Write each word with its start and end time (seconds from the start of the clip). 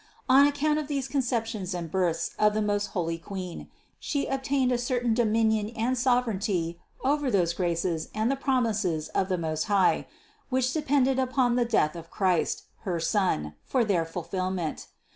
On 0.27 0.47
account 0.47 0.79
of 0.79 0.87
these 0.87 1.07
conceptions 1.07 1.75
and 1.75 1.91
births 1.91 2.31
of 2.39 2.55
the 2.55 2.61
most 2.63 2.87
holy 2.97 3.19
Queen, 3.19 3.69
She 3.99 4.25
obtained 4.25 4.71
a 4.71 4.79
certain 4.79 5.13
dominion 5.13 5.69
and 5.75 5.95
sovereignty 5.95 6.79
over 7.03 7.29
those 7.29 7.53
graces 7.53 8.09
and 8.11 8.31
the 8.31 8.35
promises 8.35 9.09
of 9.09 9.29
the 9.29 9.37
Most 9.37 9.65
High, 9.65 10.07
which 10.49 10.73
depended 10.73 11.19
upon 11.19 11.55
the 11.55 11.65
death 11.65 11.95
of 11.95 12.09
Christ, 12.09 12.63
her 12.79 12.99
Son, 12.99 13.53
for 13.63 13.85
their 13.85 14.03
fulfillment. 14.07 14.87